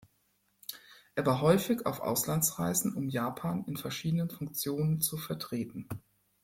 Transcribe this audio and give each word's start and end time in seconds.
Er 1.13 1.27
war 1.27 1.41
häufig 1.41 1.85
auf 1.85 1.99
Auslandsreisen, 1.99 2.95
um 2.95 3.07
Japan 3.07 3.65
in 3.67 3.77
verschiedenen 3.77 4.31
Funktionen 4.31 4.99
zu 4.99 5.15
vertreten. 5.15 5.87